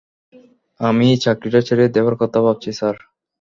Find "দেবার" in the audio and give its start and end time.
1.95-2.15